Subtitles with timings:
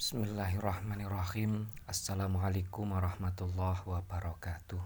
[0.00, 1.68] Bismillahirrahmanirrahim.
[1.84, 4.80] Assalamualaikum warahmatullahi wabarakatuh.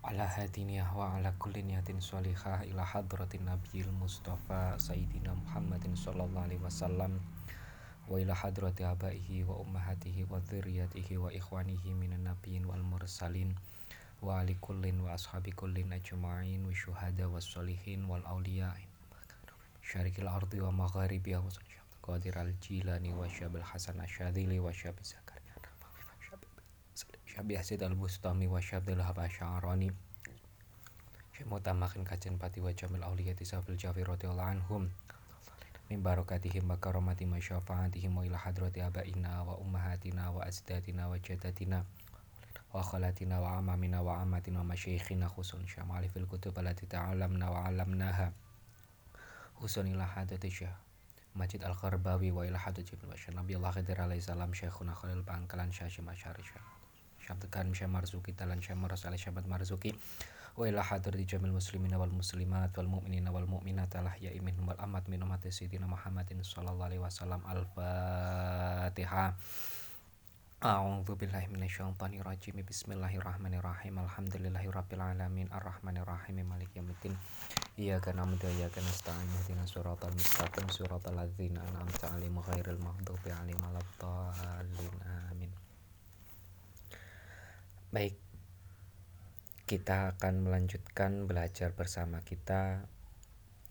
[0.00, 6.64] Ala hadiniyah wa ala kulli niyatin sholihah ila hadratin nabiyil mustafa sayyidina Muhammadin sallallahu alaihi
[6.64, 7.20] wasallam
[8.08, 13.60] wa ila hadrati abaihi wa ummahatihi wa dzurriyyatihi wa ikhwanihi minan nabiyyin wal mursalin
[14.24, 18.72] wa ali kullin wa ashabi kullin ajma'in wa syuhada was sholihin wal awliya.
[19.84, 21.52] Syarikil ardi wa magharibiha wa
[22.10, 25.54] القادر الجيلاني وشاب الحسن الشاذلي وشاب زكريا
[27.26, 29.94] شاب ياسيد البستامي وشاب ذهب الشعراني
[31.38, 34.90] شاب متمخن كاتن باتي وشاب الأولياء تساب الجافي رضي الله عنهم
[35.90, 41.84] من بركاتهم وكرماتهم وشفاعتهم وإلى حضرة أبائنا وأمهاتنا وأجدادنا وجدتنا
[42.74, 48.32] وخالاتنا وعمامنا وعماتنا ومشايخنا خصوصا شمال في الكتب التي تعلمنا وعلمناها
[49.54, 50.89] خصوصا إلى حادث الشهر
[51.34, 55.70] Majid Al-Qarbawi wa ila hadat Jibril wa Nabi Allah Khidir alaihi salam Syekhuna Khalil Bangkalan
[55.70, 56.42] Syahsyim Asyari
[57.22, 57.86] Syabdkan Syah.
[57.86, 59.94] Marzuki Talan Syah Maras alaihi Syabat Marzuki.
[60.58, 64.58] Wa ila hadir di jamil muslimin wal muslimat wal mu'minin wal mu'minat alah ya imin
[64.66, 67.38] wal amat min umat sayyidina Muhammadin sallallahu alaihi wasallam.
[67.46, 69.38] Al-fatihah
[70.60, 72.60] A'udzu billahi minasyaitonir rajim.
[72.60, 73.96] Bismillahirrahmanirrahim.
[73.96, 77.16] Alhamdulillahirabbil alamin arrahmanir rahim maliki yaumiddin.
[77.80, 79.24] Iyyaka na'budu wa iyyaka nasta'in.
[79.40, 84.96] Ihdinas siratal mustaqim siratal ladzina an'amta 'alaihim ghairil maghdubi 'alaihim waladdallin.
[85.32, 85.48] Amin.
[87.88, 88.20] Baik.
[89.64, 92.84] Kita akan melanjutkan belajar bersama kita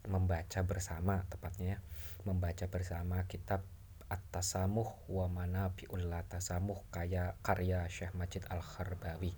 [0.10, 1.86] membaca bersama tepatnya
[2.26, 3.62] membaca bersama kitab
[4.10, 9.38] At-Tasamuh wa Manabiul Tasamuh kaya karya Syekh Majid Al-Kharbawi.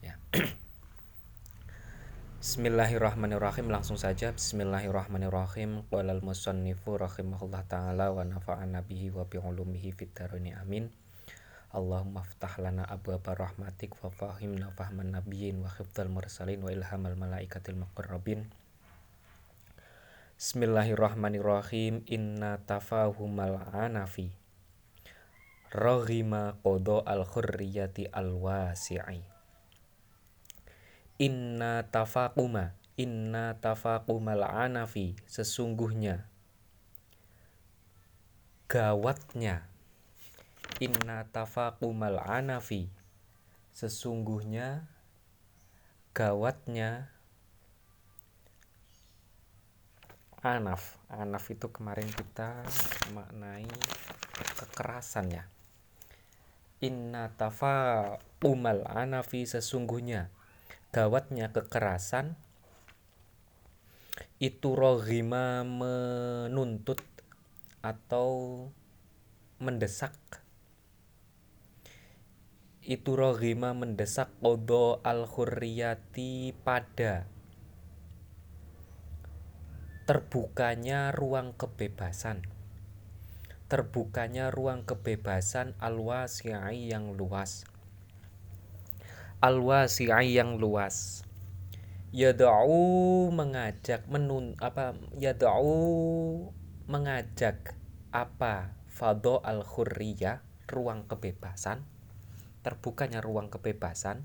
[0.00, 0.16] Ya.
[2.40, 3.68] Bismillahirrahmanirrahim.
[3.68, 4.32] Langsung saja.
[4.32, 5.84] Bismillahirrahmanirrahim.
[5.92, 9.36] Qala al-musannifu rahimahullah taala wa nafa'ana bihi wa bi
[9.92, 10.88] fid amin.
[11.76, 17.76] Allahumma ftah lana abwaba rahmatik wa fahimna fahman nabiyyin wa khifdal mursalin wa ilhamal malaikatil
[17.76, 18.48] muqarrabin
[20.36, 22.04] Bismillahirrahmanirrahim.
[22.12, 24.36] Inna tafahumal anafi
[25.72, 29.24] Rohima kodo al khurriyati al wasi'i
[31.24, 36.28] Inna tafakuma Inna tafakumal anafi Sesungguhnya
[38.68, 39.64] Gawatnya.
[40.84, 42.92] Inna tafakumal anafi
[43.72, 44.84] Sesungguhnya
[46.12, 47.15] Gawatnya
[50.54, 52.62] anaf anaf itu kemarin kita
[53.10, 53.66] maknai
[54.54, 55.44] kekerasan ya.
[56.84, 58.14] Inna tafa
[58.44, 60.30] umal anafi sesungguhnya
[60.94, 62.38] gawatnya kekerasan
[64.36, 67.00] itu rohima menuntut
[67.80, 68.68] atau
[69.56, 70.12] mendesak.
[72.84, 77.26] Itu rohima mendesak kodo al khurriyati pada
[80.06, 82.46] terbukanya ruang kebebasan.
[83.66, 87.66] Terbukanya ruang kebebasan al-wasi'i yang luas.
[89.42, 91.26] Al-wasi'i yang luas.
[92.14, 96.54] Yad'u mengajak menun apa yad'u
[96.86, 97.74] mengajak
[98.14, 98.78] apa?
[98.86, 100.38] Fado al khurriyah
[100.70, 101.82] ruang kebebasan.
[102.62, 104.22] Terbukanya ruang kebebasan.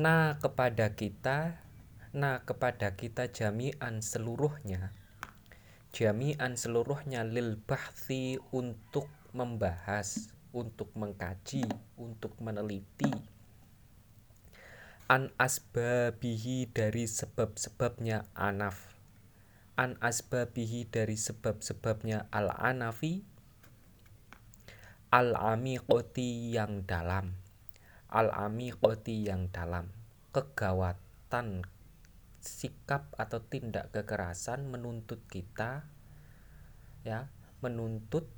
[0.00, 1.68] Nah kepada kita
[2.10, 4.90] Nah kepada kita jami'an seluruhnya.
[5.94, 11.62] Jami'an seluruhnya lil bahthi untuk membahas Untuk mengkaji,
[11.94, 13.06] untuk meneliti.
[15.06, 18.90] An asbabihi dari sebab-sebabnya anaf.
[19.78, 23.22] An asbabihi dari sebab-sebabnya al-anafi.
[25.14, 27.38] Al-amiqoti yang dalam.
[28.10, 29.94] Al-amiqoti yang dalam.
[30.34, 31.62] Kegawatan
[32.40, 35.84] sikap atau tindak kekerasan menuntut kita
[37.04, 37.28] ya
[37.60, 38.28] menuntut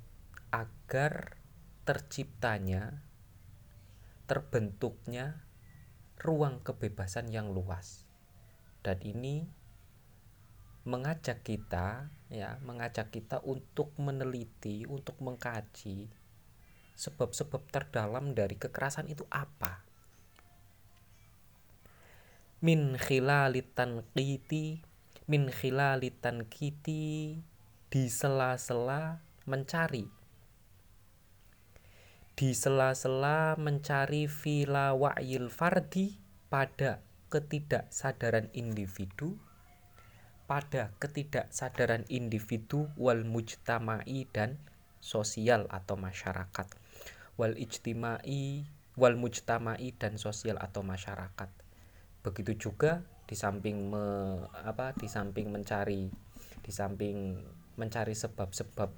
[0.51, 1.39] agar
[1.83, 3.03] terciptanya
[4.27, 5.43] terbentuknya
[6.19, 8.07] ruang kebebasan yang luas.
[8.83, 9.47] Dan ini
[10.83, 16.11] mengajak kita ya mengajak kita untuk meneliti untuk mengkaji
[16.99, 19.82] sebab-sebab terdalam dari kekerasan itu apa
[22.63, 24.79] min khilalitan kiti
[25.27, 27.35] min khilalitan kiti
[27.91, 30.07] di sela-sela mencari.
[32.39, 36.15] Di sela-sela mencari fila wa'yil fardi
[36.47, 39.35] pada ketidaksadaran individu
[40.47, 44.55] pada ketidaksadaran individu wal mujtama'i dan
[45.03, 46.67] sosial atau masyarakat.
[47.35, 48.63] Wal ijtimai
[48.95, 51.62] wal mujtamai dan sosial atau masyarakat
[52.23, 54.05] begitu juga di samping me,
[54.63, 56.07] apa di samping mencari
[56.63, 57.35] di samping
[57.75, 58.89] mencari sebab-sebab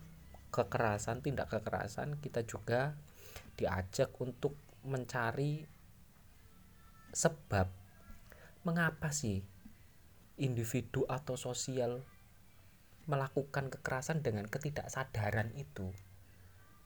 [0.54, 2.96] kekerasan tindak kekerasan kita juga
[3.58, 4.56] diajak untuk
[4.86, 5.66] mencari
[7.16, 7.68] sebab
[8.68, 9.42] mengapa sih
[10.36, 12.04] individu atau sosial
[13.06, 15.94] melakukan kekerasan dengan ketidaksadaran itu.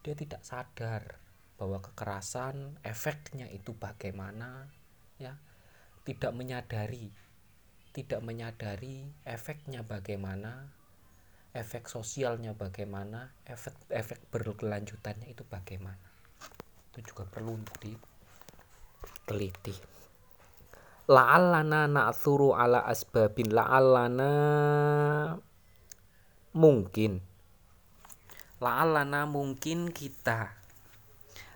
[0.03, 1.17] Dia tidak sadar
[1.55, 4.71] bahwa kekerasan efeknya itu bagaimana
[5.19, 5.35] ya
[6.09, 7.13] tidak menyadari
[7.93, 10.69] tidak menyadari efeknya bagaimana
[11.57, 16.07] efek sosialnya bagaimana efek efek berkelanjutannya itu bagaimana.
[16.93, 19.73] Itu juga perlu untuk diteliti.
[21.09, 24.31] La'allana na'thuru ala asbabin la'allana
[26.53, 27.17] mungkin.
[28.61, 30.58] La'allana mungkin kita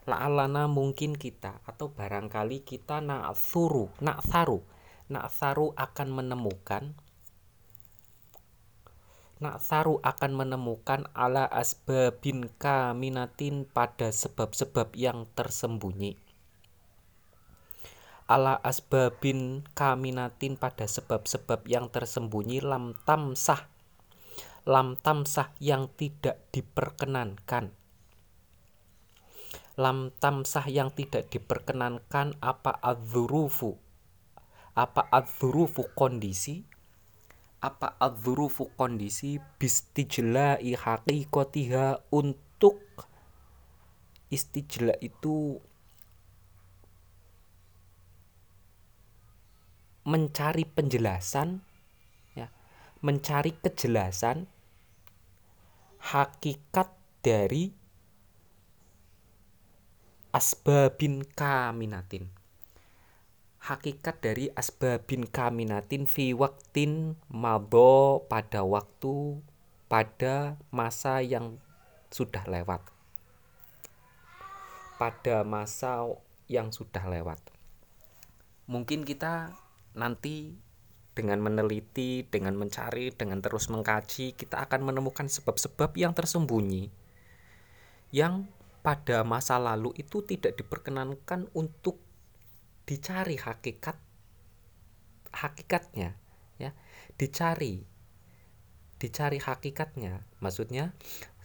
[0.03, 4.59] la'allana mungkin kita atau barangkali kita na'thuru na'tharu
[5.07, 6.95] na'tharu akan menemukan
[9.43, 16.15] Naksaru akan menemukan ala asbabin kaminatin pada sebab-sebab yang tersembunyi.
[18.31, 23.67] Ala asbabin kaminatin pada sebab-sebab yang tersembunyi lam tamsah.
[24.63, 27.75] Lam tamsah yang tidak diperkenankan.
[29.73, 33.77] Lam tamsah yang tidak diperkenankan apa adzurufu.
[34.77, 36.65] Apa adzurufu kondisi
[37.63, 43.07] apa adzurufu kondisi bistijla'i haqiqatiha untuk
[44.27, 45.63] istijla itu
[50.03, 51.63] mencari penjelasan
[52.35, 52.51] ya
[52.99, 54.51] mencari kejelasan
[56.03, 56.91] hakikat
[57.23, 57.71] dari
[60.33, 62.27] asbabin kaminatin
[63.63, 69.39] hakikat dari asbabin kaminatin fi waktin mabo pada waktu
[69.87, 71.61] pada masa yang
[72.11, 72.81] sudah lewat.
[74.99, 76.03] Pada masa
[76.51, 77.39] yang sudah lewat.
[78.67, 79.55] Mungkin kita
[79.95, 80.57] nanti
[81.13, 86.89] dengan meneliti, dengan mencari, dengan terus mengkaji, kita akan menemukan sebab-sebab yang tersembunyi
[88.13, 88.45] yang
[88.83, 92.03] pada masa lalu itu tidak diperkenankan untuk
[92.83, 93.95] dicari hakikat
[95.31, 96.19] hakikatnya
[96.59, 96.75] ya.
[97.15, 97.87] Dicari
[98.99, 100.27] dicari hakikatnya.
[100.43, 100.91] Maksudnya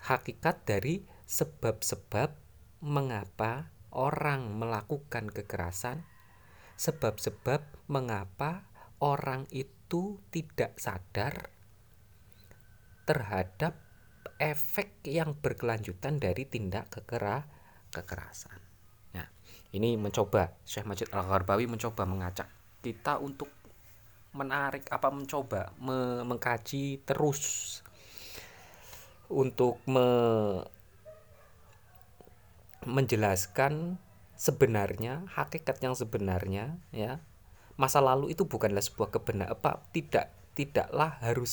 [0.03, 2.35] hakikat dari sebab-sebab
[2.83, 6.07] mengapa orang melakukan kekerasan
[6.79, 8.71] sebab-sebab mengapa
[9.03, 11.51] orang itu tidak sadar
[13.03, 13.88] terhadap
[14.37, 17.49] efek yang berkelanjutan dari tindak kekera
[17.89, 18.69] kekerasan.
[19.69, 22.49] Ini mencoba Syekh Majid Al-Gharbawi mencoba mengajak
[22.81, 23.53] kita untuk
[24.33, 27.81] menarik apa mencoba me mengkaji terus
[29.29, 30.09] untuk me
[32.89, 34.01] menjelaskan
[34.41, 37.21] sebenarnya hakikat yang sebenarnya ya.
[37.77, 41.53] Masa lalu itu bukanlah sebuah kebenaran apa tidak tidaklah harus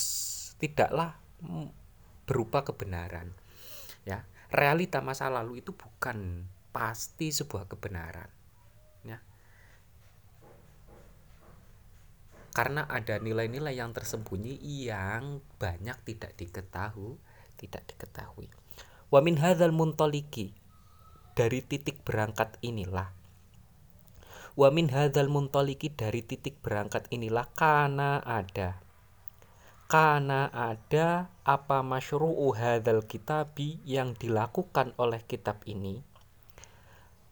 [0.56, 1.20] tidaklah
[2.26, 3.34] berupa kebenaran.
[4.06, 8.30] Ya realita masa lalu itu bukan pasti sebuah kebenaran.
[9.08, 9.20] Ya.
[12.56, 17.18] Karena ada nilai-nilai yang tersembunyi yang banyak tidak diketahui
[17.56, 18.52] tidak diketahui.
[19.10, 19.40] Wa min
[19.72, 20.52] muntoliki
[21.36, 23.16] dari titik berangkat inilah.
[24.56, 28.85] Wa min hadzal muntoliki dari titik berangkat inilah karena ada
[29.86, 36.02] karena ada apa masyru'u hadzal kitabi yang dilakukan oleh kitab ini?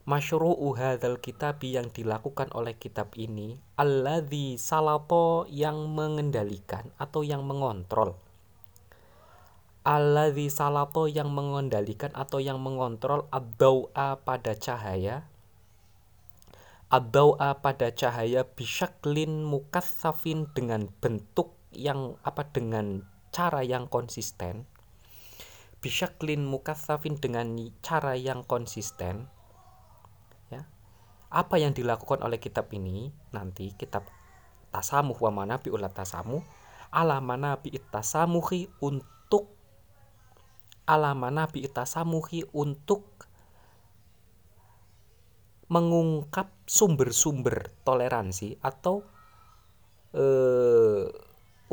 [0.06, 8.22] Masyru'u hadzal kitab yang dilakukan oleh kitab ini alladzi salato yang mengendalikan atau yang mengontrol?
[9.82, 15.26] Alladzi salato yang mengendalikan atau yang mengontrol ad-dawa pada cahaya?
[16.94, 24.70] Ad-dawa pada cahaya bisyaklin mukassafin dengan bentuk yang apa dengan cara yang konsisten
[25.84, 29.28] bisyaklin mukassafin dengan cara yang konsisten
[31.34, 34.06] apa yang dilakukan oleh kitab ini nanti kitab
[34.70, 36.46] tasamuh wa manabi ulat tasamuh
[36.94, 39.50] ala manabi tasamuhi untuk
[40.86, 43.26] ala manabi tasamuhi untuk
[45.74, 49.02] mengungkap sumber-sumber toleransi atau
[50.14, 51.10] eh,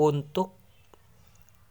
[0.00, 0.56] untuk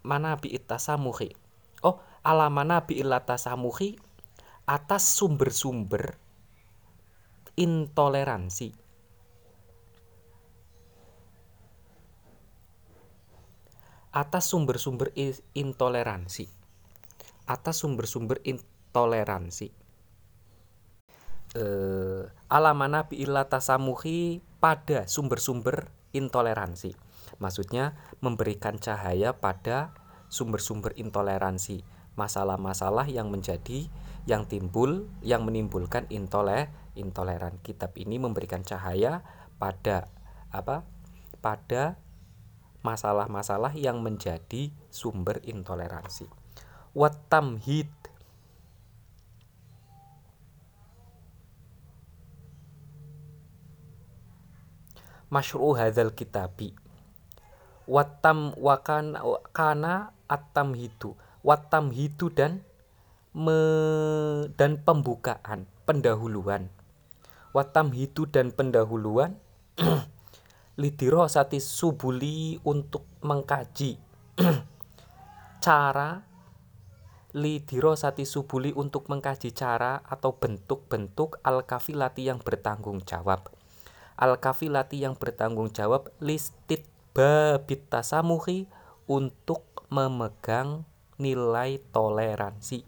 [0.05, 1.33] manabi tasamuhi
[1.81, 3.98] oh alamana bi samuhi
[4.69, 6.13] atas sumber-sumber
[7.57, 8.69] intoleransi.
[14.09, 15.13] Atas sumber-sumber
[15.53, 16.45] intoleransi.
[17.50, 19.74] Atas sumber-sumber intoleransi.
[21.57, 27.09] Eh, alamana bi tasamuhi pada sumber-sumber intoleransi
[27.39, 29.96] maksudnya memberikan cahaya pada
[30.29, 31.81] sumber-sumber intoleransi
[32.19, 33.88] masalah-masalah yang menjadi
[34.27, 37.58] yang timbul yang menimbulkan intole intoleran.
[37.63, 39.24] Kitab ini memberikan cahaya
[39.58, 40.12] pada
[40.51, 40.84] apa?
[41.39, 41.96] pada
[42.84, 46.27] masalah-masalah yang menjadi sumber intoleransi.
[46.91, 47.88] Watamhid
[55.31, 56.75] masyru hadzal kitabi
[57.89, 59.17] watam wakana
[59.50, 62.62] kana atamhidu watamhidu dan
[63.34, 63.58] me,
[64.53, 66.69] dan pembukaan pendahuluan.
[67.50, 69.41] Watamhidu dan pendahuluan
[70.81, 73.98] lidiro sati subuli untuk mengkaji.
[75.65, 76.22] Cara
[77.34, 83.53] lidiro sati subuli untuk mengkaji cara atau bentuk-bentuk al-kafilati yang bertanggung jawab
[84.19, 88.66] al-kafilati yang bertanggung jawab listit babit tasamuhi
[89.10, 90.86] untuk memegang
[91.18, 92.86] nilai toleransi.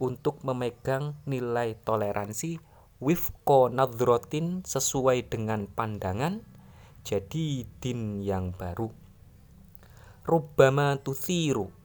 [0.00, 2.56] Untuk memegang nilai toleransi
[3.00, 6.44] wifko nadrotin sesuai dengan pandangan
[7.04, 8.92] jadi din yang baru.
[10.24, 11.79] Rubbama tuthiru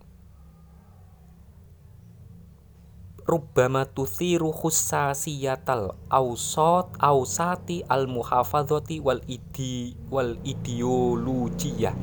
[3.26, 11.98] Rubbama tuthiru khussasiyatal awsat awsati al muhafadzati wal idi wal ideologiyah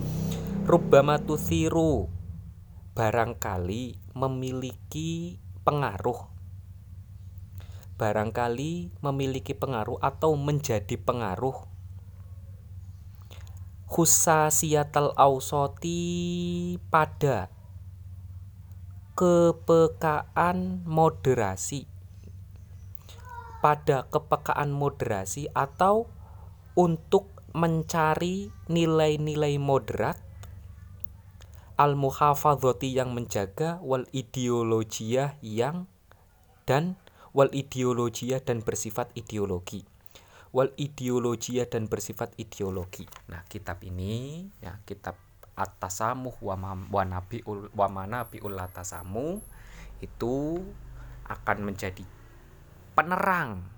[0.67, 2.11] Rubbama tuthiru
[2.99, 6.27] barangkali memiliki pengaruh.
[7.95, 11.71] Barangkali memiliki pengaruh atau menjadi pengaruh.
[13.87, 16.03] Khusasiyatal ausoti
[16.91, 17.47] pada
[19.13, 21.85] kepekaan moderasi.
[23.63, 26.11] Pada kepekaan moderasi atau
[26.75, 30.19] untuk mencari nilai-nilai moderat
[31.77, 35.87] al muhafadzati yang menjaga wal ideologiyah yang
[36.65, 36.97] dan
[37.37, 39.85] wal ideologiyah dan bersifat ideologi.
[40.53, 43.09] Wal ideologiyah dan bersifat ideologi.
[43.33, 45.17] Nah kitab ini ya kitab
[45.53, 49.45] atasamuh wa, nabi wa manabiul atasamu
[50.01, 50.61] itu
[51.29, 52.05] akan menjadi
[52.97, 53.69] penerang.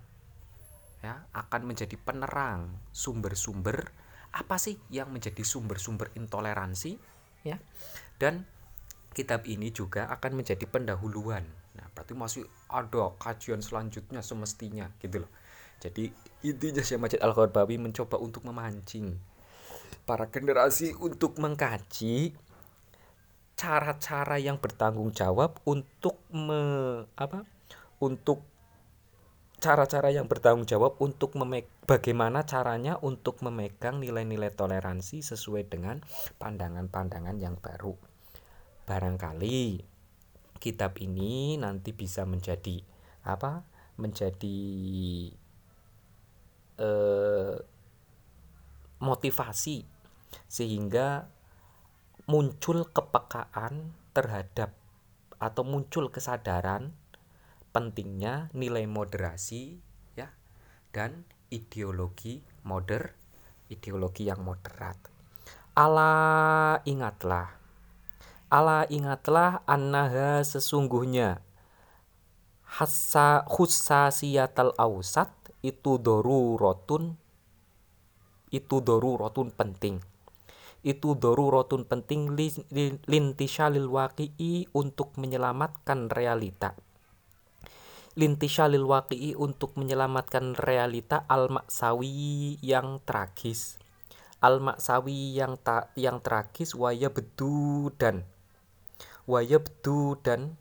[1.04, 3.93] Ya akan menjadi penerang sumber-sumber
[4.35, 6.97] apa sih yang menjadi sumber-sumber intoleransi?
[7.45, 7.61] Ya
[8.16, 8.49] dan
[9.12, 11.45] kitab ini juga akan menjadi pendahuluan.
[11.76, 15.31] Nah berarti masih ada kajian selanjutnya semestinya gitu loh.
[15.83, 16.09] Jadi
[16.47, 19.21] intinya Syekh Majid Al-Gharbawi mencoba untuk memancing
[20.04, 22.37] para generasi untuk mengkaji
[23.56, 27.46] cara-cara yang bertanggung jawab untuk me, apa
[28.02, 28.44] untuk
[29.62, 36.04] cara-cara yang bertanggung jawab untuk memeg bagaimana caranya untuk memegang nilai-nilai toleransi sesuai dengan
[36.37, 37.96] pandangan-pandangan yang baru.
[38.84, 39.80] Barangkali
[40.61, 42.84] kitab ini nanti bisa menjadi
[43.25, 43.64] apa?
[43.94, 44.58] menjadi
[46.82, 47.56] eh,
[48.99, 49.94] motivasi
[50.47, 51.29] sehingga
[52.25, 54.73] muncul kepekaan terhadap
[55.37, 56.97] atau muncul kesadaran
[57.75, 59.83] pentingnya nilai moderasi
[60.14, 60.33] ya
[60.95, 63.12] dan ideologi moder
[63.69, 64.97] ideologi yang moderat.
[65.75, 67.59] Allah ingatlah.
[68.47, 71.43] Allah ingatlah annaha sesungguhnya.
[72.62, 75.31] Hassa khussasiyatal ausat
[75.64, 77.19] itu rotun
[78.55, 79.99] itu rotun penting
[80.85, 82.37] itu rotun penting
[83.09, 86.76] lintisyalil waqi'i untuk menyelamatkan realita.
[88.21, 93.81] Lintisyalil waqi'i untuk menyelamatkan realita al-maksawi yang tragis.
[94.45, 98.29] Al-maksawi yang tak yang tragis waya bedu dan
[99.25, 100.61] waya bedu dan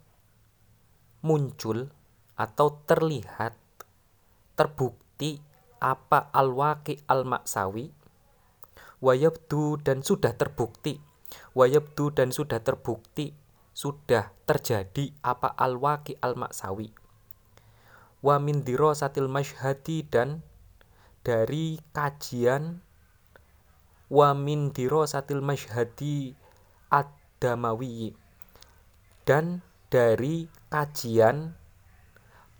[1.19, 1.91] muncul
[2.39, 3.59] atau terlihat
[4.55, 5.43] terbukti
[5.83, 7.91] apa al-waqi al-maksawi
[9.03, 11.03] wayabdu dan sudah terbukti.
[11.51, 13.35] Wayabdu dan sudah terbukti
[13.73, 16.93] sudah terjadi apa al-waqi al-maksawi
[18.23, 20.45] wa min dirasatil masyhadi dan
[21.25, 22.85] dari kajian
[24.13, 26.37] wa min dirasatil masyhadi
[26.93, 28.13] ad-damawi
[29.25, 31.57] dan dari kajian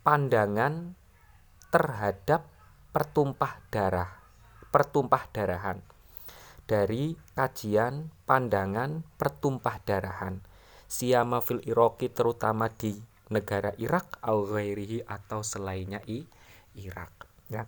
[0.02, 0.98] pandangan
[1.70, 2.50] terhadap
[2.90, 4.10] pertumpah darah
[4.74, 5.93] pertumpah darahan
[6.64, 10.40] dari kajian pandangan pertumpah darahan
[10.88, 12.94] siama fil Iraki terutama di
[13.34, 14.46] negara Irak au
[15.10, 16.22] atau selainnya i
[16.78, 17.66] Irak ya.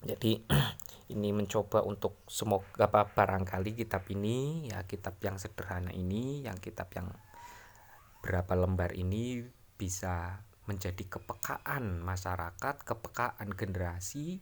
[0.00, 0.40] Jadi
[1.14, 6.88] ini mencoba untuk semoga apa barangkali kitab ini ya kitab yang sederhana ini yang kitab
[6.96, 7.12] yang
[8.24, 9.44] berapa lembar ini
[9.76, 14.40] bisa menjadi kepekaan masyarakat, kepekaan generasi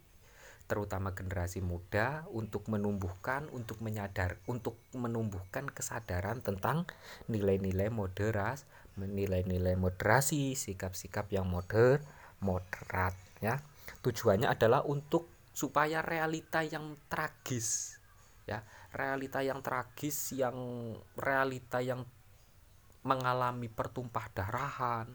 [0.69, 6.85] terutama generasi muda untuk menumbuhkan, untuk menyadar, untuk menumbuhkan kesadaran tentang
[7.33, 8.69] nilai-nilai moderas,
[9.01, 12.05] nilai-nilai moderasi, sikap-sikap yang moder,
[12.45, 13.65] moderat ya.
[14.05, 17.97] Tujuannya adalah untuk supaya realita yang tragis
[18.45, 18.61] ya,
[18.93, 20.55] realita yang tragis yang
[21.17, 22.05] realita yang
[23.09, 25.09] mengalami pertumpah darahan,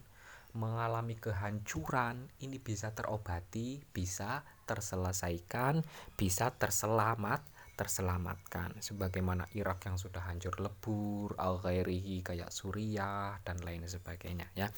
[0.58, 5.84] mengalami kehancuran ini bisa terobati, bisa terselesaikan,
[6.18, 7.44] bisa terselamat,
[7.74, 14.70] terselamatkan sebagaimana Irak yang sudah hancur lebur, al kayak Suriah dan lain sebagainya ya.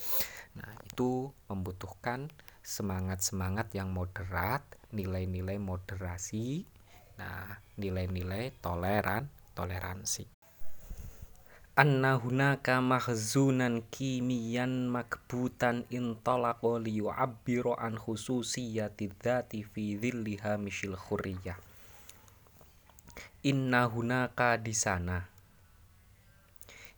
[0.56, 2.32] Nah, itu membutuhkan
[2.64, 4.64] semangat-semangat yang moderat,
[4.96, 6.64] nilai-nilai moderasi,
[7.20, 10.35] nah, nilai-nilai toleran, toleransi
[11.76, 21.60] anna hunaka mahzunan kimiyan makbutan intalaqa liyu'abbiru an khususiyati dzati fi dhilliha mishil khuriyah.
[23.44, 25.28] Inna hunaka di sana.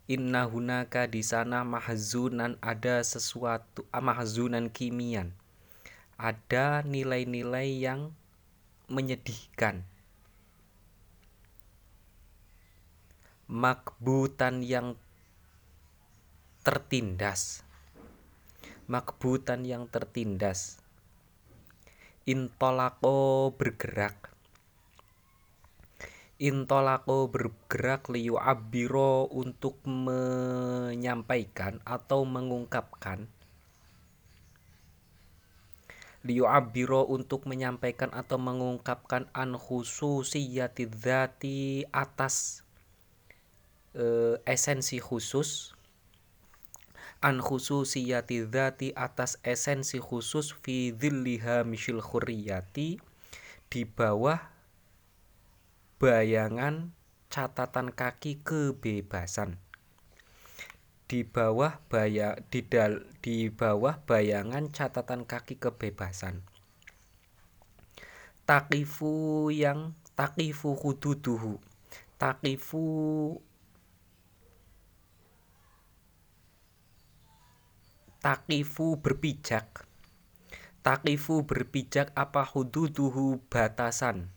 [0.06, 5.34] Inna hunaka di sana mahzunan ada sesuatu ah, mahzunan kimian.
[6.22, 8.14] Ada nilai-nilai yang
[8.94, 9.90] menyedihkan
[13.48, 15.00] makbutan yang
[16.68, 17.64] tertindas.
[18.92, 20.84] Makbutan yang tertindas.
[22.28, 24.36] Intolako bergerak.
[26.44, 33.32] Intolako bergerak liu abiro untuk menyampaikan atau mengungkapkan.
[36.28, 40.84] Liu abiro untuk menyampaikan atau mengungkapkan an khususiyati
[41.96, 42.67] atas
[43.98, 45.74] uh, esensi khusus.
[47.18, 53.02] An khususiyati dzati atas esensi khusus fi dhilliha mishil khurriyati.
[53.68, 54.40] Di bawah
[55.98, 56.94] bayangan
[57.34, 59.58] catatan kaki kebebasan.
[61.08, 66.46] Di bawah baya di dal, di bawah bayangan catatan kaki kebebasan.
[68.48, 71.60] Takifu yang takifu hududuhu.
[72.16, 72.84] Takifu
[78.28, 79.88] takifu berpijak.
[80.84, 84.28] Takifu berpijak apa hududuhu batasan?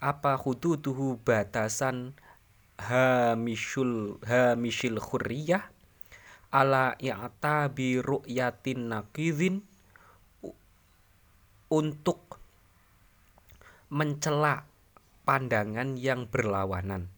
[0.00, 2.16] Apa hududuhu batasan
[2.80, 5.68] hamishul hamishil khurriyah?
[6.48, 9.60] Ala i'tabi ru'yatin nakidhin
[11.68, 12.40] untuk
[13.92, 14.64] mencela
[15.28, 17.12] pandangan yang berlawanan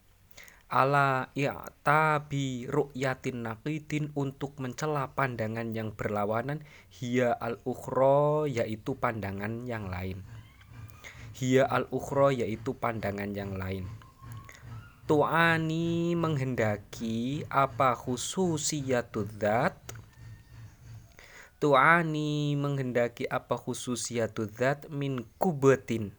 [0.75, 6.67] ala i'tabi ru'yatin naqidin untuk mencela pandangan yang berlawanan.
[6.99, 10.27] Hiya al ukhra yaitu pandangan yang lain.
[11.39, 13.87] Hiya al ukhra yaitu pandangan yang lain.
[15.07, 19.79] Tu'ani menghendaki apa khususiyatud dzat
[21.63, 26.11] tu'ani menghendaki apa khususiyatud dzat min kubetin.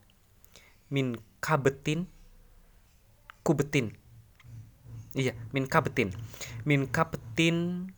[0.87, 2.07] Min kabetin.
[3.43, 4.04] Kubetin
[5.15, 6.11] iya min kabetin.
[6.67, 7.89] Min kabetin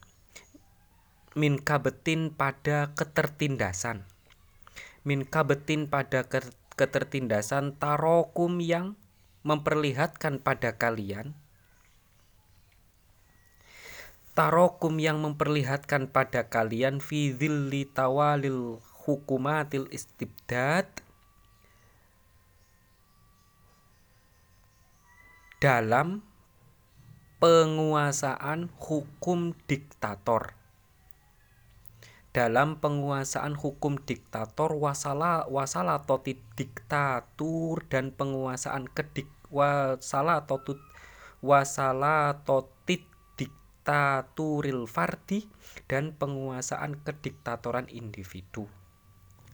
[1.37, 4.05] min kabetin pada ketertindasan.
[5.05, 6.25] Min kabetin pada
[6.77, 8.97] ketertindasan tarokum yang
[9.45, 11.37] memperlihatkan pada kalian.
[14.37, 20.85] Tarokum yang memperlihatkan pada kalian fi dhilli tawalil hukumatil istibdad.
[25.57, 26.21] Dalam
[27.37, 30.57] penguasaan hukum diktator.
[32.33, 40.81] Dalam penguasaan hukum diktator wasala wasala totit diktatur dan penguasaan kedik wasala totut
[41.45, 43.05] wasala totit
[43.37, 45.45] diktaturil fardi
[45.85, 48.65] dan penguasaan kediktatoran individu.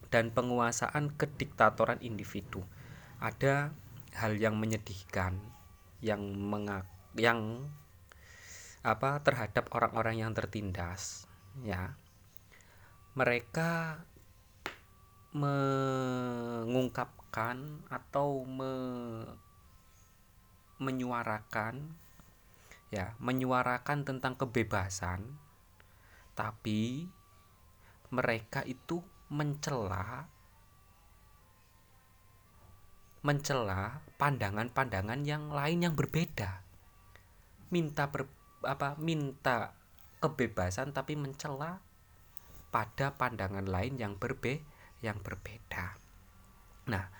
[0.08, 2.64] Dan penguasaan kediktatoran individu.
[3.20, 3.76] Ada
[4.16, 5.36] hal yang menyedihkan
[6.00, 7.70] yang mengak yang
[8.84, 11.26] apa terhadap orang-orang yang tertindas
[11.62, 11.96] ya.
[13.14, 14.02] Mereka
[15.34, 16.78] mengungkapkan
[17.90, 18.74] atau me,
[20.78, 21.94] menyuarakan
[22.94, 25.38] ya menyuarakan tentang kebebasan
[26.38, 27.10] tapi
[28.14, 30.30] mereka itu mencela
[33.24, 36.63] mencela pandangan-pandangan yang lain yang berbeda
[37.74, 38.30] minta ber,
[38.62, 39.74] apa minta
[40.22, 41.82] kebebasan tapi mencela
[42.70, 44.62] pada pandangan lain yang berbe
[45.02, 45.98] yang berbeda.
[46.86, 47.10] Nah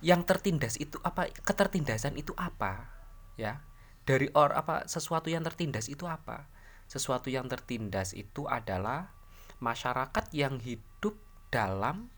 [0.00, 2.88] yang tertindas itu apa ketertindasan itu apa
[3.36, 3.60] ya?
[4.08, 6.48] Dari or apa sesuatu yang tertindas itu apa?
[6.88, 9.12] Sesuatu yang tertindas itu adalah
[9.58, 11.18] masyarakat yang hidup
[11.50, 12.08] dalam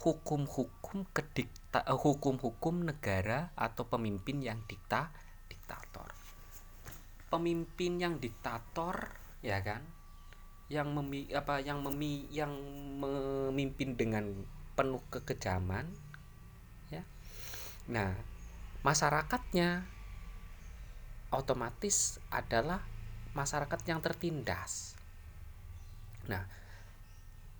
[0.00, 5.12] hukum-hukum kedikta eh, hukum-hukum negara atau pemimpin yang dikta
[5.70, 6.10] diktator.
[7.30, 9.86] Pemimpin yang diktator ya kan?
[10.66, 12.50] Yang memi apa yang memi yang
[12.98, 14.26] memimpin dengan
[14.74, 15.86] penuh kekejaman
[16.90, 17.06] ya.
[17.86, 18.18] Nah
[18.82, 19.86] masyarakatnya
[21.30, 22.82] otomatis adalah
[23.38, 24.98] masyarakat yang tertindas.
[26.26, 26.42] Nah,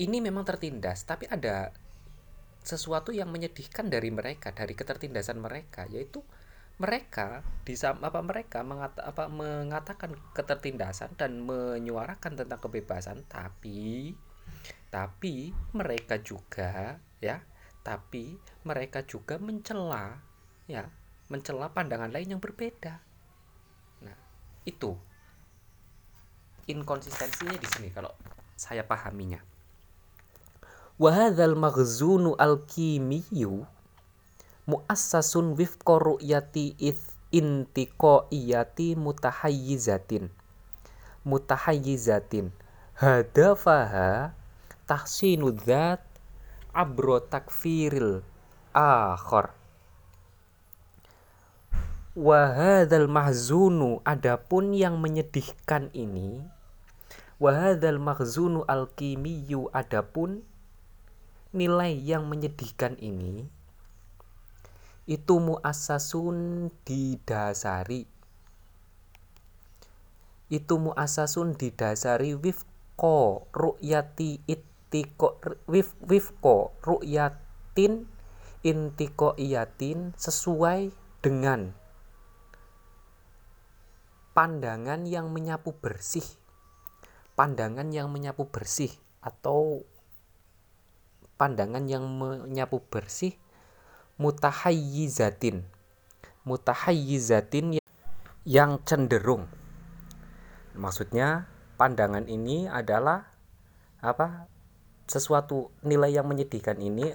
[0.03, 1.71] ini memang tertindas, tapi ada
[2.67, 6.27] sesuatu yang menyedihkan dari mereka, dari ketertindasan mereka, yaitu
[6.81, 14.17] mereka di apa mereka mengata, apa mengatakan ketertindasan dan menyuarakan tentang kebebasan, tapi
[14.89, 17.45] tapi mereka juga ya,
[17.85, 20.25] tapi mereka juga mencela
[20.65, 20.89] ya,
[21.29, 23.05] mencela pandangan lain yang berbeda.
[24.65, 24.97] Itu.
[26.69, 28.13] Inkonsistensinya di sini kalau
[28.55, 29.41] saya pahaminya.
[31.01, 33.65] Wahadzal maghzunu al-kimiyu
[34.71, 36.79] muassasun wifqa ru'yati
[37.35, 40.31] intiqaiyati mutahayyizatin.
[41.27, 42.55] Mutahayyizatin.
[42.95, 44.31] Hadafaha
[44.87, 45.99] tahsinu dzat
[46.71, 48.23] abro takfiril
[48.71, 49.59] akhar.
[52.15, 56.43] Wahadal mahzunu adapun yang menyedihkan ini
[57.41, 60.45] Wahadal mahzunu alkimiyu adapun
[61.57, 63.49] nilai yang menyedihkan ini
[65.11, 68.07] itu muassasun didasari.
[70.47, 78.07] Itu muassasun didasari wifko ru'yati ittiko wif wifko ru'yatin
[78.63, 81.75] intiko iyatin sesuai dengan
[84.31, 86.27] pandangan yang menyapu bersih.
[87.35, 89.83] Pandangan yang menyapu bersih atau
[91.35, 93.35] pandangan yang menyapu bersih
[94.21, 95.65] mutahayyizatin
[96.45, 97.81] mutahayyizatin
[98.49, 99.49] yang cenderung.
[100.77, 103.29] Maksudnya pandangan ini adalah
[104.01, 104.49] apa
[105.05, 107.13] sesuatu nilai yang menyedihkan ini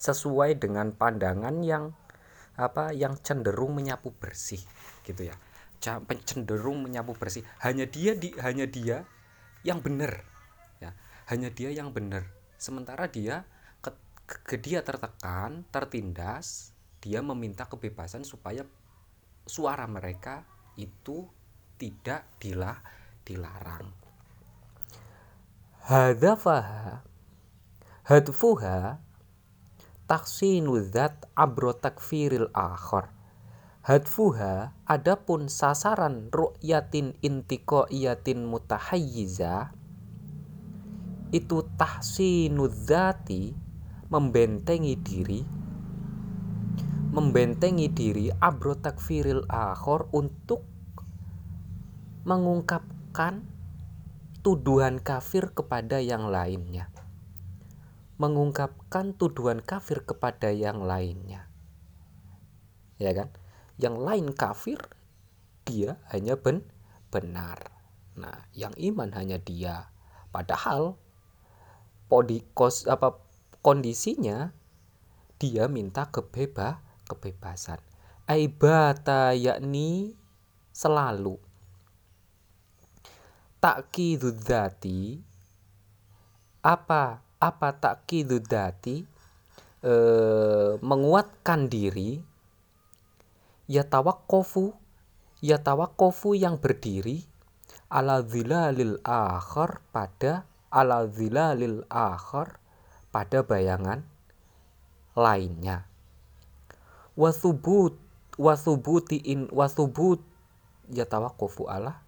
[0.00, 1.92] sesuai dengan pandangan yang
[2.56, 4.60] apa yang cenderung menyapu bersih
[5.06, 5.36] gitu ya.
[6.26, 7.46] Cenderung menyapu bersih.
[7.62, 9.06] Hanya dia di hanya dia
[9.62, 10.26] yang benar
[10.82, 10.92] ya.
[11.30, 12.26] Hanya dia yang benar.
[12.60, 13.46] Sementara dia
[14.60, 18.68] dia tertekan tertindas dia meminta kebebasan supaya
[19.48, 20.44] suara mereka
[20.76, 21.26] itu
[21.80, 22.76] tidak dilah
[23.24, 23.88] dilarang.
[25.88, 27.02] Hadafaha
[28.04, 29.00] hadfuha
[30.04, 33.16] taksinu dzat abro takfiril akhar.
[33.80, 39.72] Hadfuha adapun sasaran ru'yatin iyatin mutahayyiza
[41.32, 43.69] itu tahsinudzati
[44.10, 45.40] membentengi diri
[47.10, 50.62] membentengi diri abro takfiril akhor untuk
[52.22, 53.42] mengungkapkan
[54.46, 56.86] tuduhan kafir kepada yang lainnya.
[58.20, 61.50] Mengungkapkan tuduhan kafir kepada yang lainnya.
[63.00, 63.34] Ya kan?
[63.80, 64.78] Yang lain kafir
[65.66, 66.62] dia hanya ben
[67.10, 67.74] benar.
[68.14, 69.90] Nah yang iman hanya dia.
[70.30, 70.94] Padahal
[72.06, 73.29] podikos apa
[73.60, 74.52] kondisinya
[75.40, 77.80] dia minta kebeba kebebasan.
[78.28, 80.12] Aibata yakni
[80.70, 81.40] selalu.
[83.60, 85.20] Takidudzati
[86.60, 88.96] apa apa takidudzati
[89.80, 89.94] e,
[90.80, 92.20] menguatkan diri.
[93.64, 93.86] Ya
[95.40, 97.24] yatawakkofu yang berdiri.
[97.90, 102.59] Ala zilalil akhar pada ala zilalil akhar
[103.10, 104.06] pada bayangan
[105.14, 105.86] lainnya.
[107.18, 107.98] Wasubut
[108.40, 110.22] wasubuti in wasubut
[110.88, 112.00] yatawakkofu ala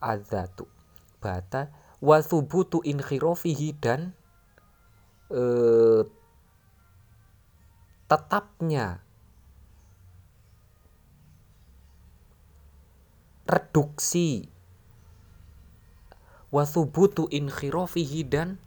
[0.00, 0.66] adzatu.
[1.20, 1.68] Bata
[2.00, 4.16] wa thubutu inkhirafihi dan
[5.28, 6.02] eh,
[8.08, 9.04] tetapnya
[13.44, 14.48] reduksi.
[16.50, 18.58] Wa thubutu inkhirafihi dan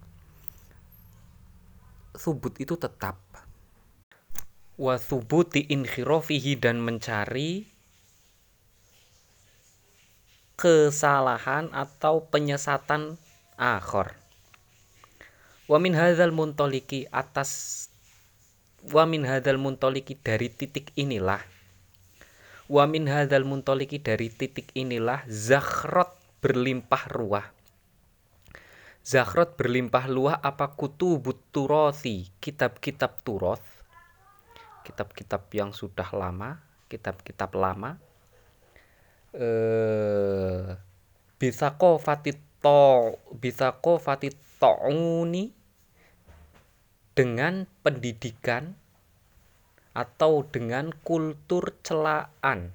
[2.14, 3.18] subut itu tetap
[4.74, 7.70] wa thubuti inkhirafihi dan mencari
[10.58, 13.18] kesalahan atau penyesatan
[13.58, 14.18] akhor.
[15.70, 17.86] Wa min hadzal muntoliki atas
[18.92, 21.40] wa min hadzal muntoliki dari titik inilah
[22.68, 26.12] wa min hadzal muntoliki dari titik inilah zakhrot
[26.44, 27.48] berlimpah ruah
[29.04, 33.84] Zakhrot berlimpah luah apa kutu buturosi kitab-kitab turoth?
[34.88, 36.64] Kitab-kitab yang sudah lama?
[36.88, 38.00] Kitab-kitab lama?
[39.36, 40.72] Eh
[41.36, 45.52] bisa kok fatito bisa kok fatitouni
[47.12, 48.72] dengan pendidikan
[49.92, 52.72] atau dengan kultur celaan.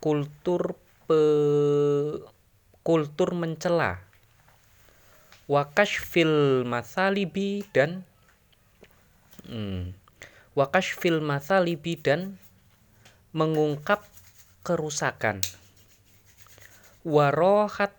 [0.00, 0.72] Kultur
[1.04, 1.20] pe,
[2.80, 4.07] kultur mencela
[5.48, 8.04] wakashfil masalibi dan
[9.48, 9.96] hmm,
[10.52, 12.36] wakashfil masalibi dan
[13.32, 14.04] mengungkap
[14.62, 15.40] kerusakan.
[17.08, 17.96] Warohat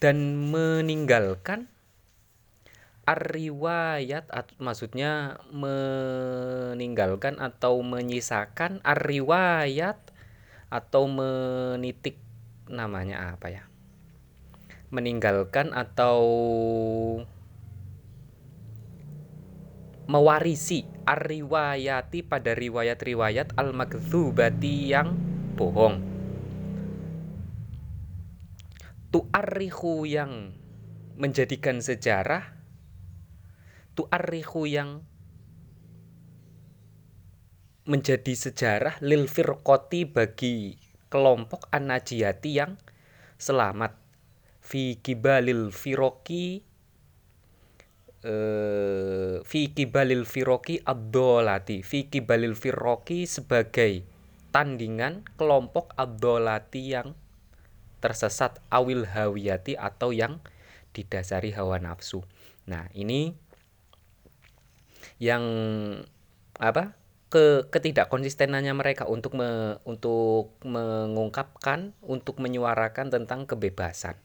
[0.00, 1.68] dan meninggalkan
[3.08, 4.28] ar-riwayat
[4.60, 9.96] maksudnya meninggalkan atau menyisakan ar-riwayat
[10.68, 12.20] atau menitik
[12.68, 13.64] namanya apa ya
[14.88, 16.20] meninggalkan atau
[20.08, 25.12] mewarisi ar-riwayati pada riwayat-riwayat al-makdzubati yang
[25.56, 26.00] bohong.
[29.12, 30.56] Tu'arrihu yang
[31.18, 32.58] menjadikan sejarah
[33.98, 35.02] tu'arrihu yang
[37.82, 40.78] menjadi sejarah lil firqoti bagi
[41.10, 42.78] kelompok an-najiyati yang
[43.42, 43.98] selamat
[44.68, 46.60] fi kibalil firoki
[48.20, 54.04] uh, fi kibalil firoki abdolati fi kibalil firoki sebagai
[54.52, 57.16] tandingan kelompok abdolati yang
[58.04, 60.38] tersesat awil hawiyati atau yang
[60.94, 62.22] didasari hawa nafsu.
[62.68, 63.34] Nah, ini
[65.18, 65.44] yang
[66.60, 66.98] apa?
[67.28, 74.16] ke ketidakkonsistenannya mereka untuk me, untuk mengungkapkan, untuk menyuarakan tentang kebebasan.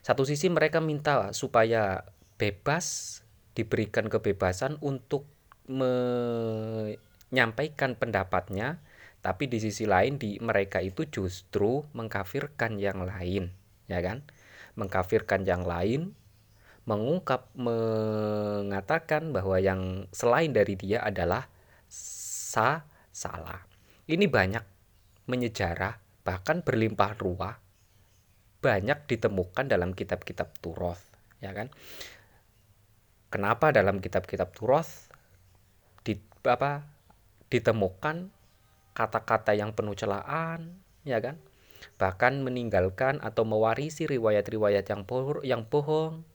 [0.00, 2.08] Satu sisi mereka minta supaya
[2.40, 3.20] bebas
[3.52, 5.28] diberikan kebebasan untuk
[5.70, 8.82] menyampaikan pendapatnya,
[9.20, 13.52] tapi di sisi lain di mereka itu justru mengkafirkan yang lain,
[13.86, 14.24] ya kan?
[14.74, 16.16] Mengkafirkan yang lain,
[16.88, 21.46] mengungkap mengatakan bahwa yang selain dari dia adalah
[21.90, 23.68] sa salah.
[24.10, 24.64] Ini banyak
[25.30, 25.94] menyejarah
[26.26, 27.54] bahkan berlimpah ruah
[28.60, 31.00] banyak ditemukan dalam kitab-kitab Turoth,
[31.40, 31.72] ya kan?
[33.32, 35.08] Kenapa dalam kitab-kitab Turoth
[36.04, 36.84] di apa
[37.48, 38.28] ditemukan
[38.92, 40.76] kata-kata yang penuh celaan,
[41.08, 41.40] ya kan?
[41.96, 46.28] Bahkan meninggalkan atau mewarisi riwayat-riwayat yang bohong, yang bohong,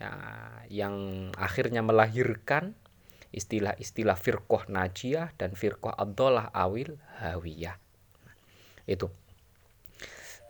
[0.00, 0.12] ya,
[0.72, 2.72] yang akhirnya melahirkan
[3.30, 7.76] istilah-istilah firqoh najiyah dan firqoh abdullah awil hawiyah.
[8.88, 9.12] Itu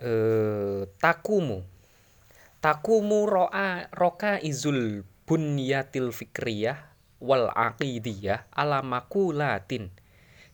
[0.00, 1.62] eh, takumu.
[2.60, 6.76] Takumu roa roka izul bunyatil fikriyah
[7.20, 9.92] wal aqidiyah ala makulatin.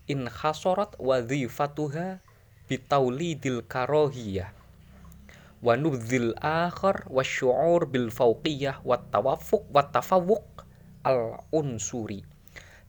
[0.06, 2.22] In khasorat wadhifatuha
[2.70, 4.54] bitaulidil karohiyah.
[5.62, 10.46] Wa nubdhil akhar wa syu'ur bil fauqiyah wa tawafuq wa tafawuq
[11.02, 12.22] al unsuri.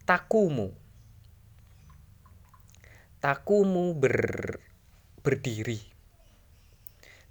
[0.06, 0.74] Takumu.
[3.18, 4.14] Takumu ber,
[5.26, 5.97] berdiri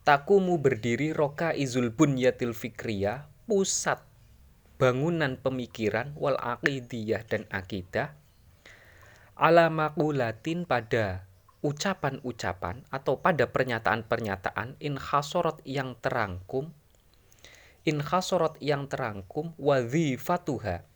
[0.06, 4.06] Takumu berdiri roka izul bunyatil fikriyah, pusat
[4.78, 8.14] bangunan pemikiran wal aqidiyah dan akidah
[9.34, 11.26] ala makulatin pada
[11.66, 16.70] ucapan-ucapan atau pada pernyataan-pernyataan in khasorot yang terangkum
[17.82, 20.86] in khasorot yang terangkum wadhifatuha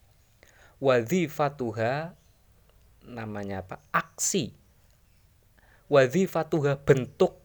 [0.79, 2.15] wadhifatuha
[3.05, 3.77] namanya apa?
[3.93, 4.53] Aksi.
[5.91, 7.40] Wadhifatuha bentuk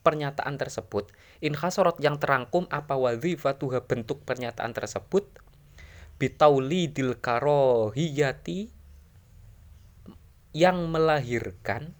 [0.00, 1.08] pernyataan tersebut.
[1.44, 5.28] In khasorot yang terangkum apa wazifatuha bentuk pernyataan tersebut?
[6.20, 8.68] Dil karohiyati
[10.52, 11.96] yang melahirkan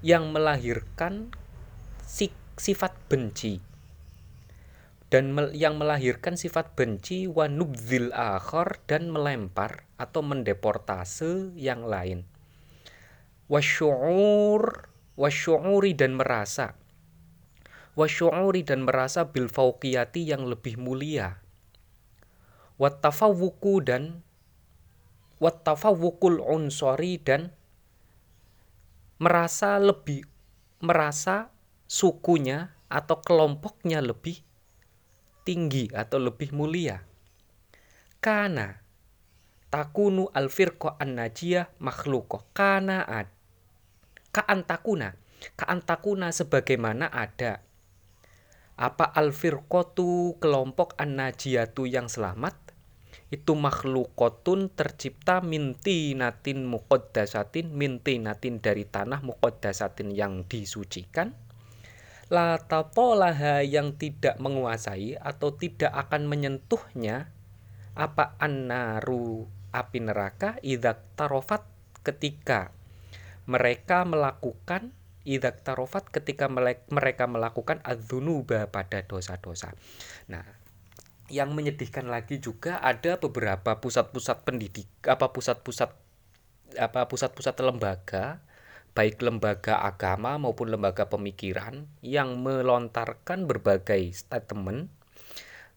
[0.00, 1.32] yang melahirkan
[2.56, 3.60] sifat benci.
[5.10, 12.28] Dan yang melahirkan sifat benci wa nubzil akhar dan melempar atau mendeportase yang lain.
[13.50, 16.78] Wasyu'ur wasyu'uri dan merasa
[17.94, 21.40] wasyu'uri dan merasa bil fauqiyati yang lebih mulia
[22.80, 24.24] wattafawuku dan
[25.36, 27.52] wattafawukul unsori dan
[29.20, 30.24] merasa lebih
[30.80, 31.52] merasa
[31.84, 34.40] sukunya atau kelompoknya lebih
[35.44, 37.04] tinggi atau lebih mulia.
[38.20, 38.80] Karena
[39.68, 42.48] takunu al firqa an najiyah makhluqah.
[42.56, 43.28] Karena ad
[44.30, 45.18] kaan takuna,
[45.58, 47.66] kaan takuna sebagaimana ada.
[48.80, 52.56] Apa al firqatu kelompok an najiyatu yang selamat?
[53.30, 61.36] Itu makhlukotun tercipta minti natin muqaddasatin minti natin dari tanah muqaddasatin yang disucikan.
[62.30, 67.34] La tatolaha yang tidak menguasai atau tidak akan menyentuhnya.
[67.98, 70.56] Apa annaru api neraka?
[70.62, 71.66] Idak tarofat
[72.06, 72.72] ketika
[73.50, 74.94] mereka melakukan
[75.26, 76.46] idak tarofat ketika
[76.88, 79.74] mereka melakukan adzunuba pada dosa-dosa.
[80.30, 80.46] Nah,
[81.26, 85.90] yang menyedihkan lagi juga ada beberapa pusat-pusat pendidik apa pusat-pusat
[86.78, 88.42] apa pusat-pusat lembaga
[88.94, 94.90] baik lembaga agama maupun lembaga pemikiran yang melontarkan berbagai statement,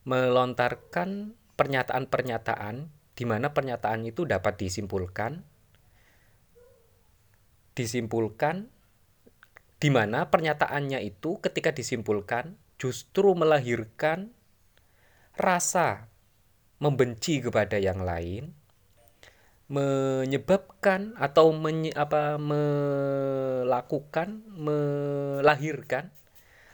[0.03, 5.45] melontarkan pernyataan-pernyataan di mana pernyataan itu dapat disimpulkan
[7.73, 8.69] disimpulkan
[9.81, 14.31] di mana pernyataannya itu ketika disimpulkan justru melahirkan
[15.35, 16.07] rasa
[16.79, 18.53] membenci kepada yang lain
[19.71, 26.11] menyebabkan atau menye, apa melakukan melahirkan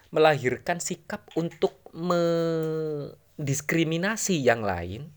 [0.09, 5.13] melahirkan sikap untuk mendiskriminasi yang lain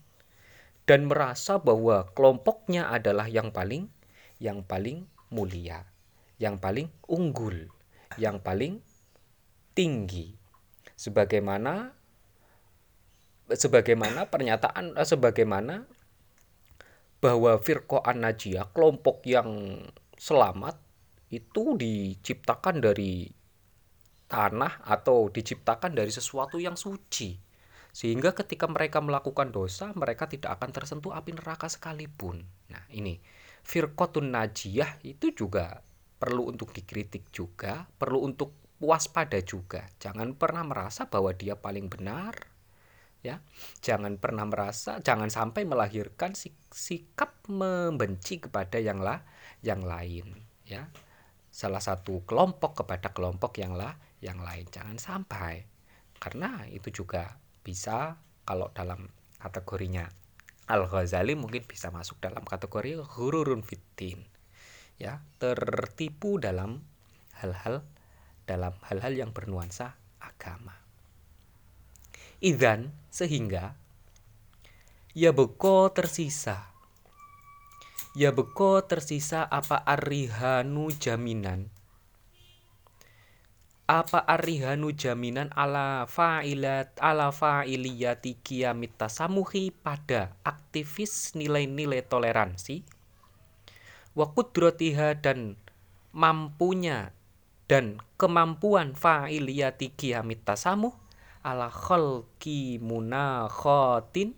[0.85, 3.89] dan merasa bahwa kelompoknya adalah yang paling
[4.37, 5.89] yang paling mulia,
[6.37, 7.67] yang paling unggul,
[8.21, 8.85] yang paling
[9.73, 10.37] tinggi.
[10.95, 11.91] Sebagaimana
[13.51, 15.89] sebagaimana pernyataan sebagaimana
[17.23, 19.79] bahwa Firqo An-Najiyah, kelompok yang
[20.19, 20.79] selamat
[21.33, 23.31] itu diciptakan dari
[24.27, 27.39] tanah atau diciptakan dari sesuatu yang suci.
[27.93, 32.41] Sehingga ketika mereka melakukan dosa, mereka tidak akan tersentuh api neraka sekalipun.
[32.73, 33.21] Nah, ini
[33.63, 35.81] Firqotun Najiyah itu juga
[36.19, 39.87] perlu untuk dikritik juga, perlu untuk waspada juga.
[40.03, 42.35] Jangan pernah merasa bahwa dia paling benar,
[43.23, 43.39] ya.
[43.81, 46.35] Jangan pernah merasa jangan sampai melahirkan
[46.71, 49.23] sikap membenci kepada yang lah
[49.63, 50.91] yang lain ya.
[51.53, 54.67] Salah satu kelompok kepada kelompok yang lah yang lain.
[54.69, 55.67] Jangan sampai
[56.19, 60.07] karena itu juga bisa kalau dalam kategorinya
[60.73, 64.25] Al Ghazali mungkin bisa masuk dalam kategori hururun fitin
[64.97, 66.81] ya tertipu dalam
[67.45, 67.85] hal-hal
[68.49, 70.83] dalam hal-hal yang bernuansa agama
[72.43, 73.79] Idan sehingga
[75.15, 76.75] ya beko tersisa.
[78.19, 81.72] Ya beko tersisa apa arihanu jaminan.
[83.93, 92.89] Apa arihanu jaminan ala fa'ilat ala fa'iliyati kiamit tasamuhi pada aktivis nilai-nilai toleransi?
[94.17, 95.61] Wa kudrotiha dan
[96.17, 97.13] mampunya
[97.69, 100.97] dan kemampuan fa'iliyati kiamit tasamuh
[101.45, 104.33] ala khalqi munakhatin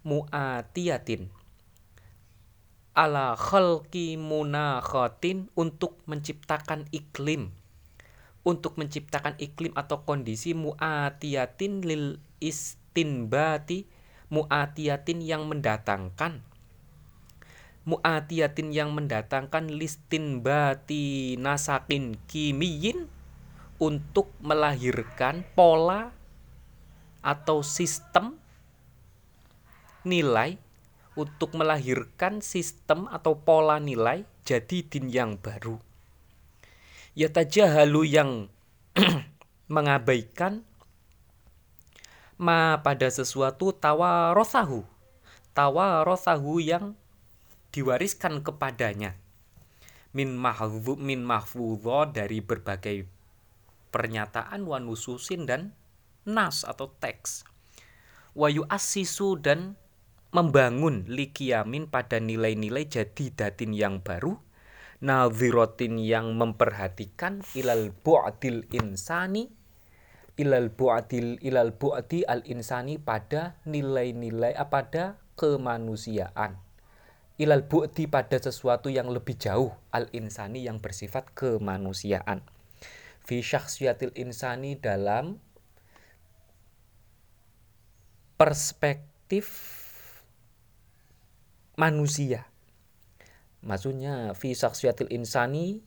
[0.00, 1.28] muatiyatin.
[2.96, 7.52] Ala khalqi munakhatin untuk menciptakan iklim
[8.42, 13.86] untuk menciptakan iklim atau kondisi muatiyatin lil istinbati
[14.32, 16.42] muatiyatin yang mendatangkan
[17.82, 23.10] muatiyatin yang mendatangkan listin bati nasakin kimiyin
[23.82, 26.14] untuk melahirkan pola
[27.22, 28.38] atau sistem
[30.06, 30.58] nilai
[31.18, 35.78] untuk melahirkan sistem atau pola nilai jadi din yang baru.
[37.12, 38.30] Ya tajahalu yang
[39.74, 40.64] mengabaikan
[42.40, 44.88] ma pada sesuatu tawarosahu.
[45.52, 46.96] Tawarosahu yang
[47.68, 49.20] diwariskan kepadanya.
[50.16, 53.04] Min mahfud min mahfudho dari berbagai
[53.92, 55.76] pernyataan wanususin dan
[56.24, 57.44] nas atau teks.
[58.32, 59.76] Wayu asisu dan
[60.32, 64.40] membangun likiamin pada nilai-nilai jadi datin yang baru
[65.02, 69.50] nadhirotin yang memperhatikan ilal bu'dil insani
[70.40, 75.04] ilal bu'adil ilal bu'adi al insani pada nilai-nilai apa pada
[75.36, 76.56] kemanusiaan.
[77.36, 82.44] Ilal bu'di pada sesuatu yang lebih jauh al insani yang bersifat kemanusiaan.
[83.22, 85.38] Fi syakhsiyatil insani dalam
[88.40, 89.46] perspektif
[91.78, 92.51] manusia
[93.62, 95.82] maksudnya fi syakhsiyatil insani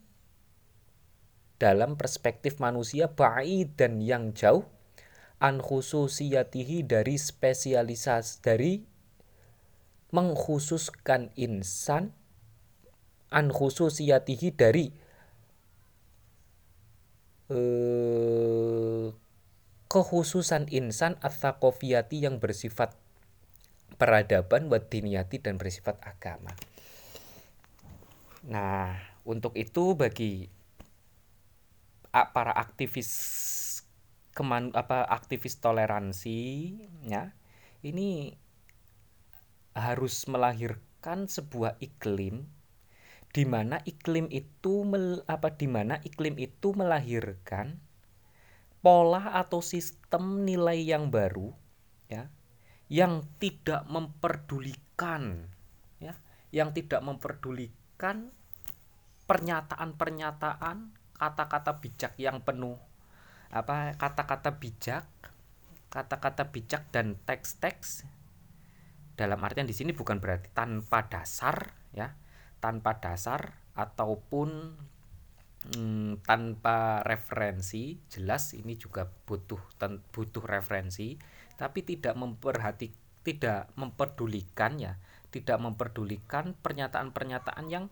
[1.60, 4.68] dalam perspektif manusia ba'i dan yang jauh
[5.40, 8.74] an khususiyatihi dari spesialisasi dari
[10.16, 12.16] mengkhususkan insan
[13.32, 14.86] an khususiyatihi dari
[17.52, 19.08] eh,
[19.92, 22.96] kekhususan insan atsakofiyati yang bersifat
[23.96, 26.52] peradaban wadiniyati dan bersifat agama.
[28.46, 28.94] Nah,
[29.26, 30.54] untuk itu bagi
[32.14, 33.12] para aktivis
[34.36, 36.40] keman apa aktivis toleransi
[37.08, 37.32] ya
[37.84, 38.36] ini
[39.76, 42.48] harus melahirkan sebuah iklim
[43.36, 47.80] di mana iklim itu mel, apa di mana iklim itu melahirkan
[48.80, 51.52] pola atau sistem nilai yang baru
[52.08, 52.32] ya
[52.88, 55.52] yang tidak memperdulikan
[56.00, 56.16] ya
[56.56, 57.85] yang tidak memperdulikan
[59.26, 60.78] pernyataan-pernyataan
[61.16, 62.76] kata-kata bijak yang penuh
[63.56, 65.08] apa kata-kata bijak
[65.88, 68.04] kata-kata bijak dan teks-teks.
[69.16, 72.12] Dalam artian di sini bukan berarti tanpa dasar ya
[72.60, 74.76] tanpa dasar ataupun
[75.72, 77.96] hmm, tanpa referensi.
[78.12, 79.80] Jelas ini juga butuh
[80.12, 81.16] butuh referensi
[81.56, 82.92] tapi tidak memperhati
[83.24, 85.00] tidak memperdulikan ya
[85.36, 87.92] tidak memperdulikan pernyataan-pernyataan yang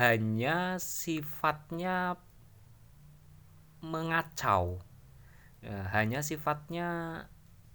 [0.00, 2.16] hanya sifatnya
[3.84, 4.80] mengacau.
[5.60, 6.88] Ya, hanya sifatnya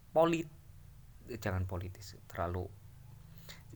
[0.10, 0.50] polit
[1.30, 2.66] jangan politis terlalu.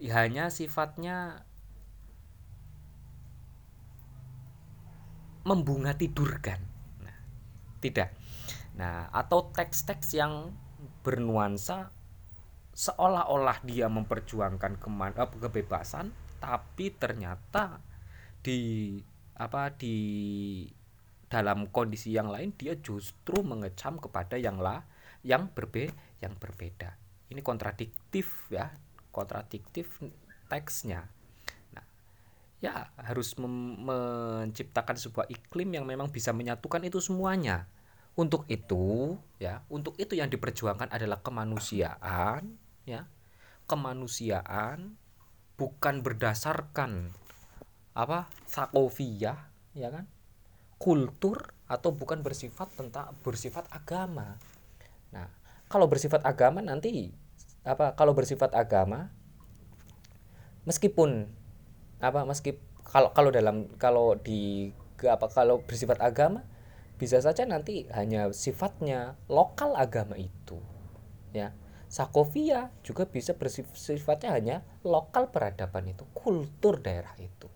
[0.02, 1.46] Hanya sifatnya
[5.46, 6.58] membunga tidurkan.
[7.06, 7.18] Nah,
[7.86, 8.18] tidak.
[8.74, 10.58] Nah atau teks-teks yang
[11.06, 11.94] bernuansa
[12.80, 17.84] seolah-olah dia memperjuangkan keman eh, kebebasan tapi ternyata
[18.40, 18.96] di
[19.36, 19.98] apa di
[21.28, 24.80] dalam kondisi yang lain dia justru mengecam kepada yang lah
[25.28, 25.92] yang berbe
[26.24, 26.96] yang berbeda.
[27.28, 28.72] Ini kontradiktif ya
[29.12, 30.00] kontradiktif
[30.48, 31.04] teksnya.
[31.76, 31.84] Nah
[32.64, 37.68] ya harus menciptakan sebuah iklim yang memang bisa menyatukan itu semuanya.
[38.16, 43.06] Untuk itu ya untuk itu yang diperjuangkan adalah kemanusiaan ya.
[43.70, 44.98] Kemanusiaan
[45.54, 47.14] bukan berdasarkan
[47.94, 49.38] apa sakofiyah
[49.78, 50.10] ya kan?
[50.82, 54.42] Kultur atau bukan bersifat tentang bersifat agama.
[55.14, 55.30] Nah
[55.70, 57.14] kalau bersifat agama nanti
[57.62, 59.14] apa kalau bersifat agama
[60.66, 61.30] meskipun
[62.02, 62.58] apa meski
[62.90, 64.74] kalau kalau dalam kalau di
[65.06, 66.42] apa kalau bersifat agama
[67.00, 70.60] bisa saja nanti hanya sifatnya lokal agama itu
[71.32, 71.56] ya
[71.90, 77.50] sakofia juga bisa bersifatnya hanya lokal peradaban itu kultur daerah itu.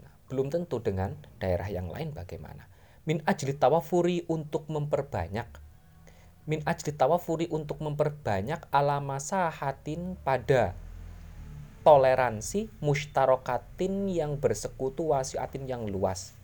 [0.00, 2.66] Nah, belum tentu dengan daerah yang lain bagaimana.
[3.04, 5.60] Min ajli tawafuri untuk memperbanyak
[6.44, 10.76] min ajli tawafuri untuk memperbanyak alamasa hatin pada
[11.84, 16.36] toleransi mustarokatin yang bersekutu wasiatin yang luas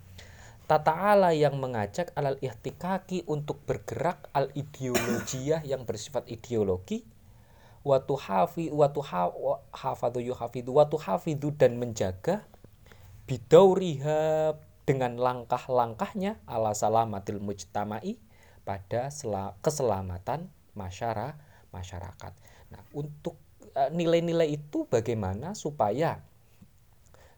[0.78, 7.02] Ta'ala yang mengajak alal ihtikaki untuk bergerak al ideologiyah yang bersifat ideologi
[7.80, 9.00] watu hafi watu
[9.72, 12.44] hafadu yuhafidu watu hafidu dan menjaga
[13.24, 14.52] bidauriha
[14.84, 18.18] dengan langkah-langkahnya ala salamatil mujtama'i
[18.66, 19.08] pada
[19.62, 22.32] keselamatan masyarakat.
[22.74, 23.38] Nah, untuk
[23.70, 26.18] e, nilai-nilai itu bagaimana supaya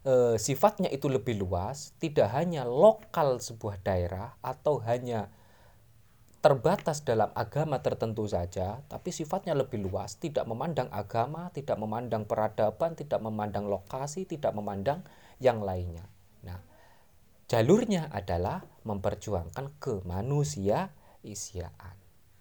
[0.03, 5.31] e, sifatnya itu lebih luas, tidak hanya lokal sebuah daerah atau hanya
[6.43, 12.99] terbatas dalam agama tertentu saja, tapi sifatnya lebih luas, tidak memandang agama, tidak memandang peradaban,
[12.99, 15.07] tidak memandang lokasi, tidak memandang
[15.39, 16.03] yang lainnya.
[16.43, 16.59] Nah,
[17.47, 20.91] jalurnya adalah memperjuangkan kemanusiaan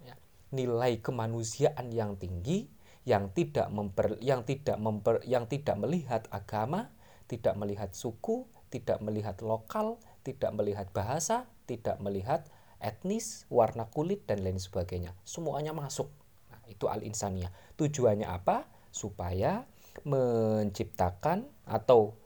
[0.01, 0.17] ya.
[0.49, 2.65] nilai kemanusiaan yang tinggi
[3.05, 6.89] yang tidak memper yang tidak memper yang tidak melihat agama
[7.31, 12.43] tidak melihat suku tidak melihat lokal tidak melihat bahasa tidak melihat
[12.81, 15.13] etnis warna kulit dan lain sebagainya.
[15.23, 16.09] Semuanya masuk.
[16.49, 18.67] Nah, itu al insania tujuannya apa?
[18.91, 19.63] Supaya
[20.03, 22.17] menciptakan atau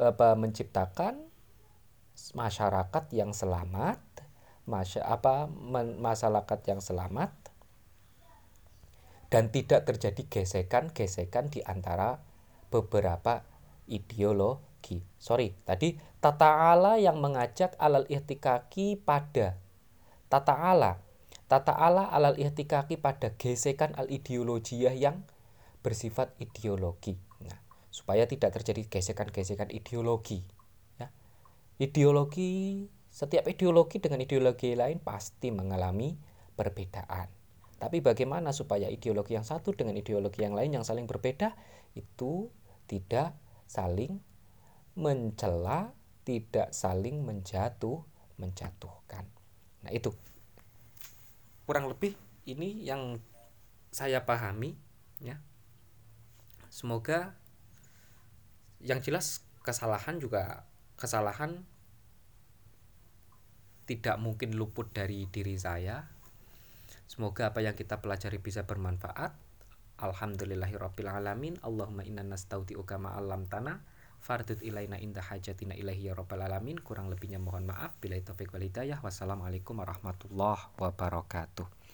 [0.00, 1.28] apa menciptakan
[2.32, 4.00] masyarakat yang selamat
[4.68, 7.32] masya apa men, masyarakat yang selamat
[9.32, 12.20] dan tidak terjadi gesekan-gesekan di antara
[12.68, 13.44] beberapa
[13.90, 15.02] ideologi.
[15.18, 19.58] Sorry, tadi tata ala yang mengajak alal ihtikaki pada
[20.26, 21.06] tata ala
[21.46, 25.22] tata ala alal ihtikaki pada gesekan al ideologiyah yang
[25.86, 27.14] bersifat ideologi.
[27.46, 27.58] Nah,
[27.94, 30.42] supaya tidak terjadi gesekan-gesekan ideologi.
[30.98, 31.14] Ya.
[31.78, 36.18] Ideologi setiap ideologi dengan ideologi lain pasti mengalami
[36.58, 37.30] perbedaan.
[37.76, 41.54] Tapi bagaimana supaya ideologi yang satu dengan ideologi yang lain yang saling berbeda
[41.94, 42.50] itu
[42.90, 44.22] tidak saling
[44.96, 45.92] mencela,
[46.24, 48.02] tidak saling menjatuh,
[48.40, 49.28] menjatuhkan.
[49.84, 50.10] Nah, itu
[51.66, 52.14] kurang lebih
[52.46, 53.18] ini yang
[53.90, 54.78] saya pahami
[55.20, 55.38] ya.
[56.70, 57.34] Semoga
[58.80, 61.64] yang jelas kesalahan juga kesalahan
[63.86, 66.10] tidak mungkin luput dari diri saya.
[67.06, 69.45] Semoga apa yang kita pelajari bisa bermanfaat.
[69.96, 71.56] Alhamdulillahirabbil alamin.
[71.64, 73.80] Allahumma inna nastauti'uka ma 'allamtana
[74.20, 76.76] fardut ilaina inda hajatina ilahi ya rabbal alamin.
[76.82, 77.96] Kurang lebihnya mohon maaf.
[77.96, 79.00] Bila taufiq wal hidayah.
[79.00, 81.85] Wassalamualaikum warahmatullahi wabarakatuh.